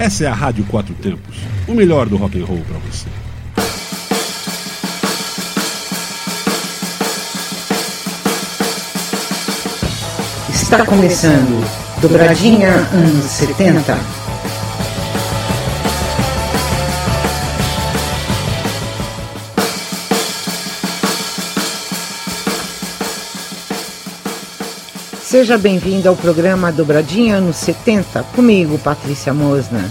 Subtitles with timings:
[0.00, 1.36] Essa é a Rádio Quatro Tempos,
[1.68, 3.06] o melhor do rock and roll para você.
[10.48, 11.62] Está começando
[12.00, 14.19] Dobradinha anos 70.
[25.30, 29.88] Seja bem-vindo ao programa Dobradinha anos 70, comigo, Patrícia Mosna.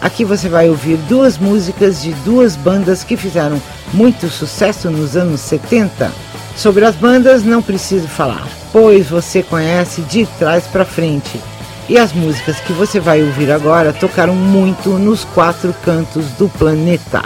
[0.00, 3.60] Aqui você vai ouvir duas músicas de duas bandas que fizeram
[3.92, 6.10] muito sucesso nos anos 70.
[6.56, 11.38] Sobre as bandas não preciso falar pois você conhece de trás para frente.
[11.86, 17.22] E as músicas que você vai ouvir agora tocaram muito nos quatro cantos do planeta.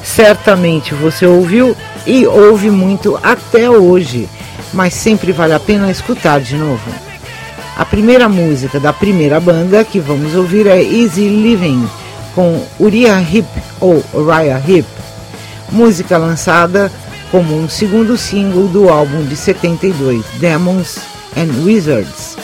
[0.00, 4.28] Certamente você ouviu e ouve muito até hoje,
[4.72, 6.90] mas sempre vale a pena escutar de novo.
[7.76, 11.88] A primeira música da primeira banda que vamos ouvir é Easy Living,
[12.34, 13.48] com Uriah Heep
[13.80, 14.86] ou Uriah Heep,
[15.70, 16.90] música lançada
[17.30, 20.98] como um segundo single do álbum de 72, Demons
[21.36, 22.36] and Wizards.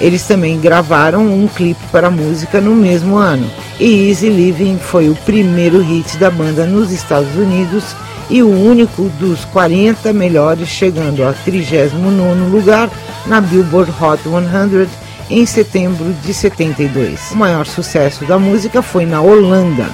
[0.00, 5.10] Eles também gravaram um clipe para a música no mesmo ano, e Easy Living foi
[5.10, 7.84] o primeiro hit da banda nos Estados Unidos
[8.30, 12.88] e o único dos 40 melhores, chegando ao 39 lugar
[13.26, 14.88] na Billboard Hot 100
[15.30, 17.32] em setembro de 72.
[17.32, 19.86] O maior sucesso da música foi na Holanda,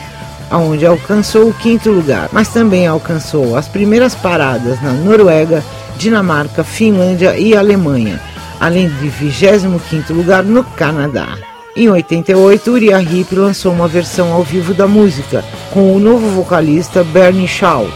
[0.51, 5.65] onde alcançou o quinto lugar, mas também alcançou as primeiras paradas na Noruega,
[5.97, 8.21] Dinamarca, Finlândia e Alemanha,
[8.61, 11.37] além de 25º lugar no Canadá.
[11.75, 17.05] Em 88, Uriah Heep lançou uma versão ao vivo da música, com o novo vocalista
[17.05, 17.87] Bernie Shaw,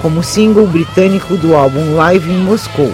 [0.00, 2.92] como single britânico do álbum Live em Moscou.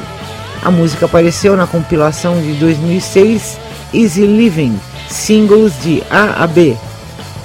[0.63, 3.59] A música apareceu na compilação de 2006
[3.93, 6.77] Easy Living, singles de A a B,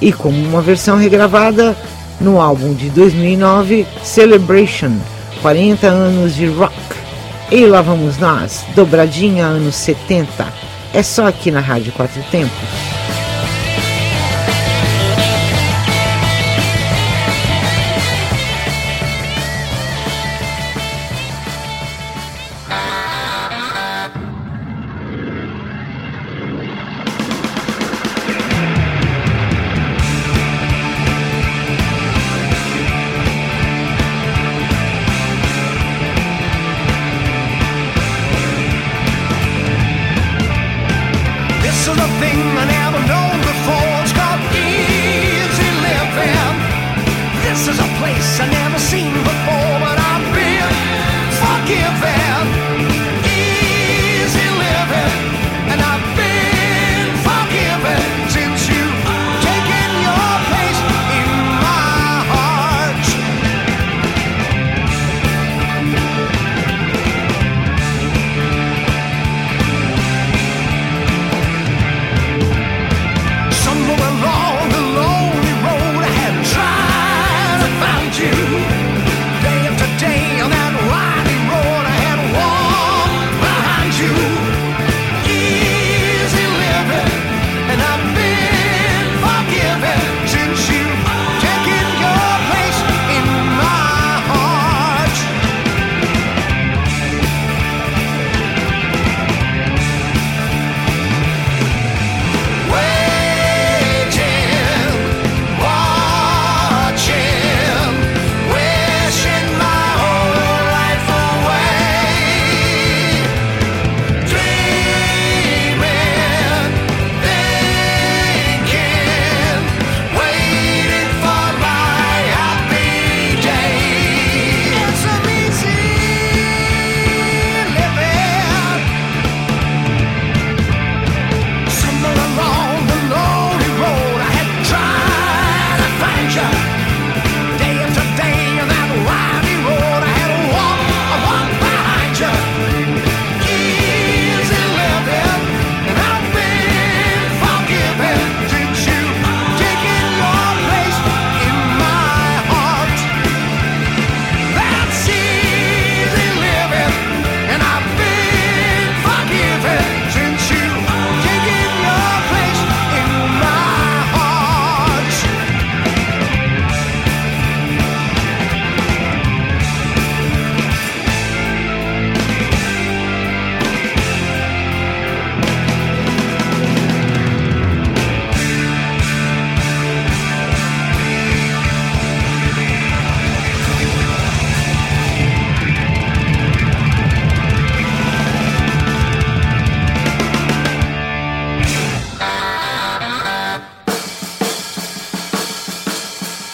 [0.00, 1.76] e como uma versão regravada
[2.20, 4.92] no álbum de 2009 Celebration
[5.42, 6.74] 40 anos de rock.
[7.50, 10.46] E lá vamos nós, dobradinha anos 70.
[10.92, 12.89] É só aqui na Rádio Quatro Tempos.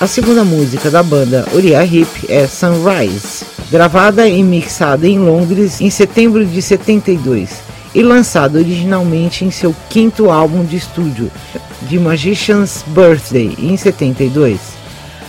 [0.06, 5.90] A segunda música da banda Uriah Heep é Sunrise, gravada e mixada em Londres em
[5.90, 7.50] setembro de 72
[7.92, 11.28] e lançada originalmente em seu quinto álbum de estúdio,
[11.90, 14.60] The Magician's Birthday, em 72.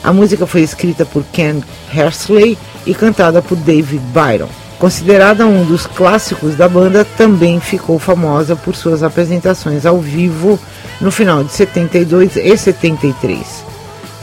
[0.03, 4.49] A música foi escrita por Ken Hersley e cantada por David Byron.
[4.77, 10.59] Considerada um dos clássicos da banda, também ficou famosa por suas apresentações ao vivo
[11.01, 13.76] no final de 72 e 73.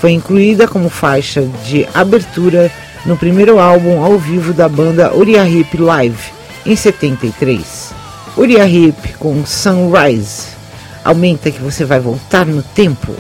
[0.05, 2.71] Foi incluída como faixa de abertura
[3.07, 6.31] no primeiro álbum ao vivo da banda Uriah Heep Live,
[6.67, 7.95] em 73.
[8.37, 10.49] Uriah Heep com Sunrise.
[11.03, 13.15] Aumenta que você vai voltar no tempo.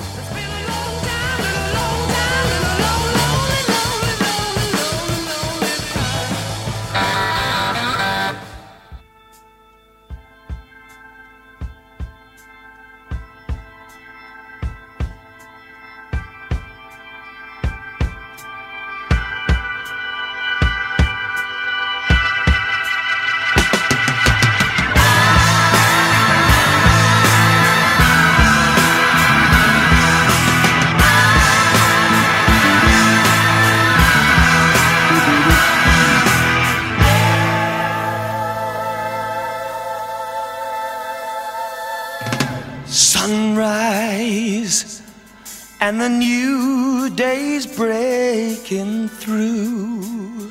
[45.84, 50.50] And the new day's breaking through.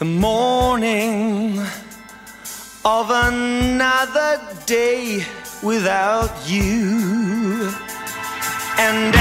[0.00, 1.60] The morning
[2.84, 5.24] of another day
[5.62, 7.72] without you.
[8.80, 9.14] And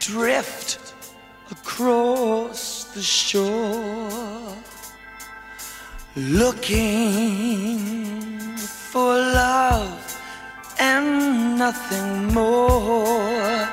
[0.01, 0.95] drift
[1.51, 4.55] across the shore
[6.17, 7.79] looking
[8.57, 10.21] for love
[10.79, 13.69] and nothing more.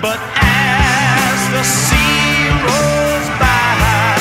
[0.00, 4.16] But as the sea rolls by,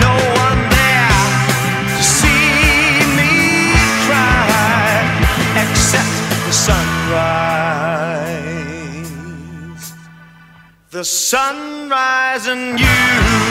[0.00, 0.14] no
[0.44, 1.10] one there
[1.96, 3.32] to see me
[4.06, 5.02] cry
[5.56, 6.14] except
[6.46, 6.90] the sunrise.
[10.90, 13.49] The sunrise and you.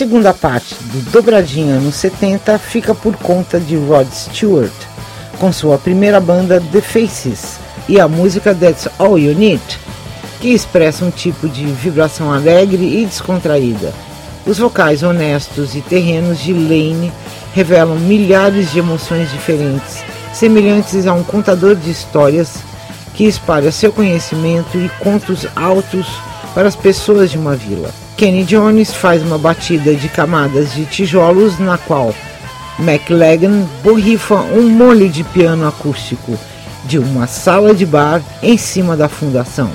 [0.00, 4.72] Segunda parte do Dobradinha nos 70 fica por conta de Rod Stewart,
[5.38, 9.60] com sua primeira banda The Faces e a música That's All You Need,
[10.40, 13.92] que expressa um tipo de vibração alegre e descontraída.
[14.46, 17.12] Os vocais honestos e terrenos de Lane
[17.52, 20.02] revelam milhares de emoções diferentes,
[20.32, 22.54] semelhantes a um contador de histórias
[23.12, 26.06] que espalha seu conhecimento e contos altos
[26.54, 27.90] para as pessoas de uma vila.
[28.16, 32.14] Kenny Jones faz uma batida de camadas de tijolos na qual
[32.78, 36.38] McLagan borrifa um molho de piano acústico
[36.84, 39.70] de uma sala de bar em cima da fundação.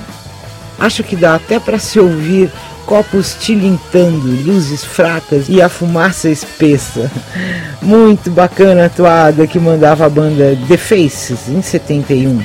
[0.78, 2.50] Acho que dá até para se ouvir
[2.84, 7.10] copos tilintando, luzes fracas e a fumaça espessa.
[7.82, 12.42] Muito bacana a toada que mandava a banda The Faces em 71.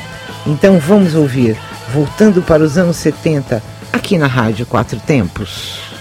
[0.47, 1.57] Então vamos ouvir,
[1.93, 3.61] voltando para os anos 70,
[3.91, 6.00] aqui na Rádio Quatro Tempos.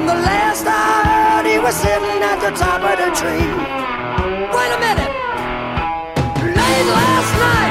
[0.00, 3.48] And the last I heard, he was sitting at the top of the tree.
[4.56, 5.12] Wait a minute.
[6.56, 7.69] Late last night.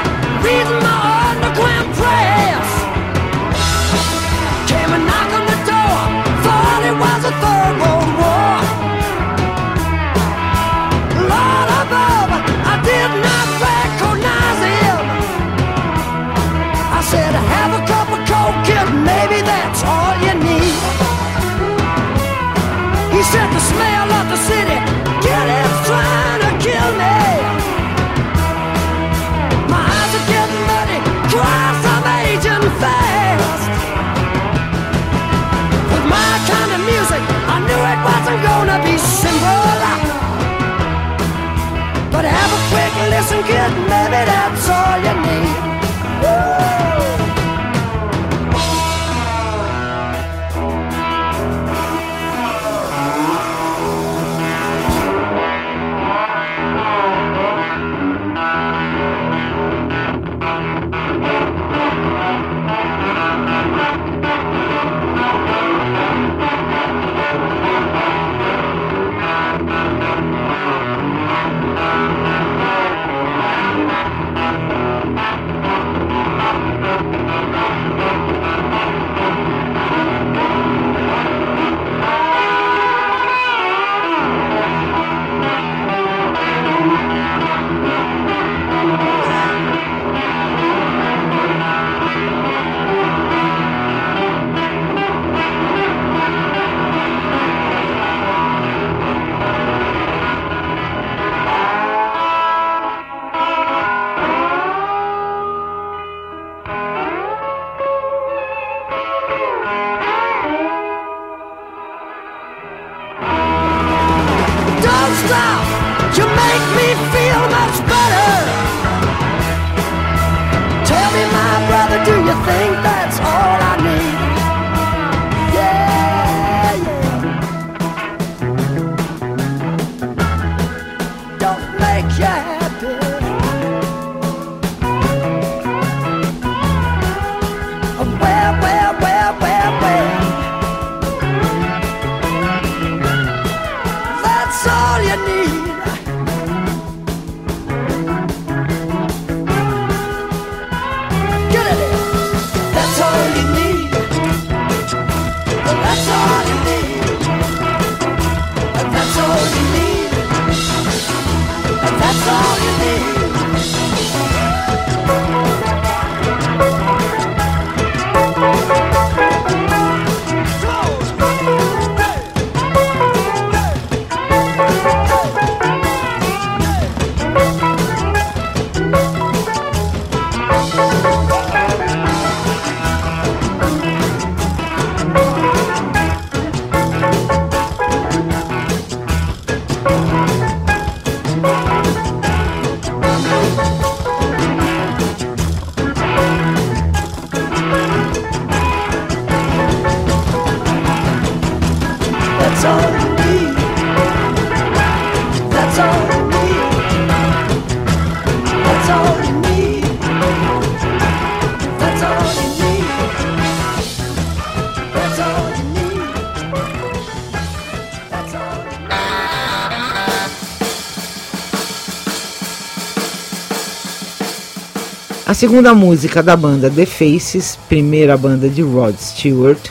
[225.40, 229.70] Segunda música da banda The Faces, primeira banda de Rod Stewart,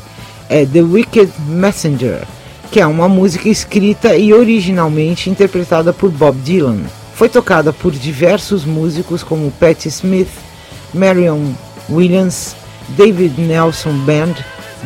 [0.49, 2.23] é The Wicked Messenger,
[2.71, 6.79] que é uma música escrita e originalmente interpretada por Bob Dylan.
[7.13, 10.31] Foi tocada por diversos músicos como Patti Smith,
[10.91, 11.51] Marion
[11.87, 12.55] Williams,
[12.97, 14.37] David Nelson Band,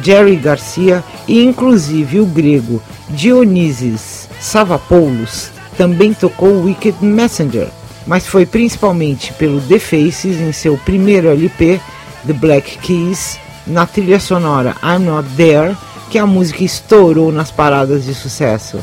[0.03, 7.69] Jerry Garcia e inclusive o grego Dionysis Savapoulos também tocou Wicked Messenger
[8.05, 11.79] mas foi principalmente pelo The Faces em seu primeiro LP,
[12.25, 15.75] The Black Keys, na trilha sonora I'm Not There,
[16.09, 18.79] que a música estourou nas paradas de sucesso.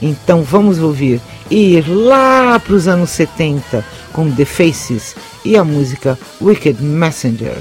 [0.00, 5.64] Então vamos ouvir e ir lá para os anos 70 com The Faces e a
[5.64, 7.56] música Wicked Messenger.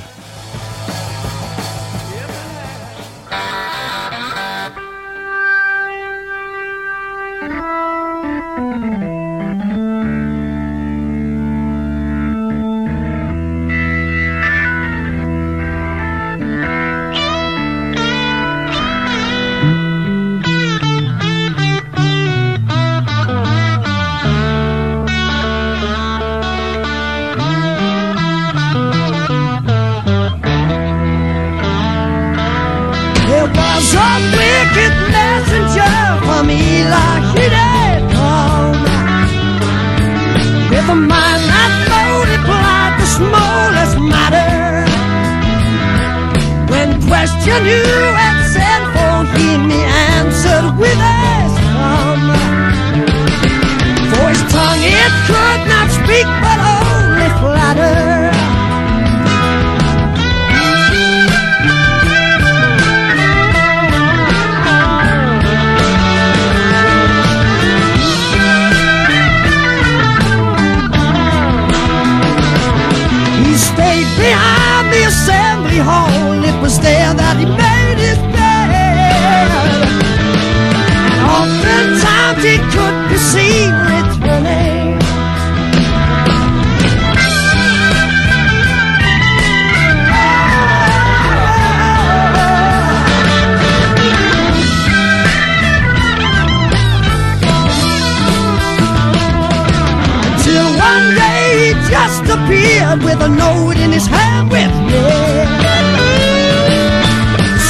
[102.51, 105.01] disappeared with a note in his hand with me,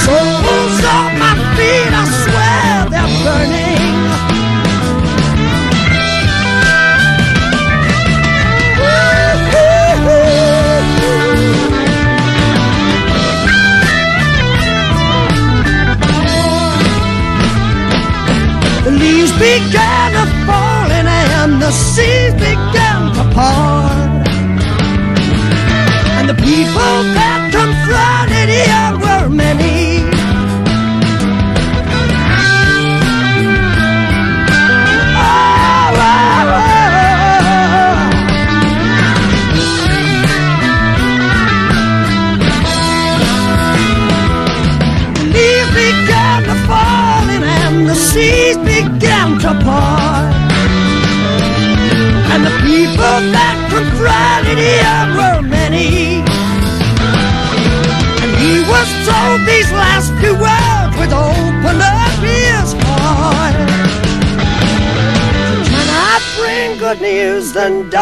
[0.03, 3.91] Soles of my feet, I swear they're burning.
[18.85, 22.70] The leaves began to fall and the seas began.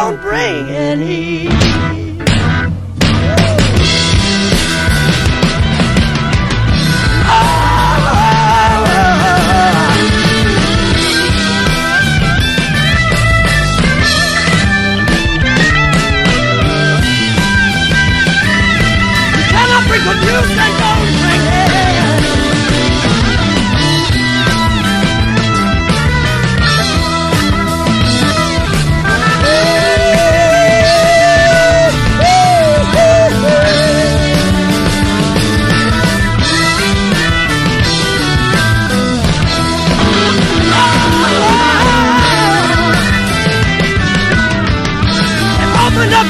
[0.09, 0.65] own brain.
[0.69, 2.08] And he.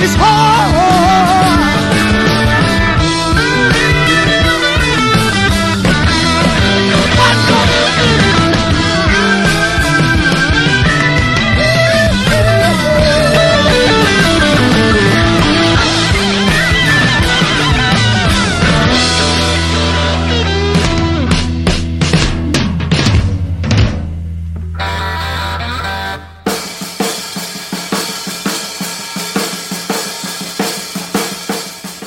[0.02, 0.59] It's is hard.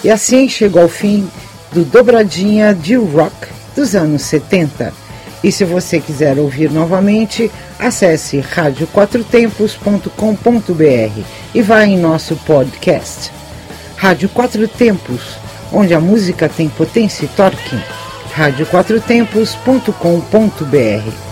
[0.04, 1.28] E assim chegou ao fim
[1.72, 4.92] do Dobradinha de Rock dos anos 70.
[5.42, 11.20] E se você quiser ouvir novamente, acesse radioquatrotempos.com.br
[11.54, 13.32] e vá em nosso podcast.
[13.96, 15.38] Rádio Quatro Tempos,
[15.72, 17.76] onde a música tem potência e torque.
[18.32, 21.31] radioquatrotempos.com.br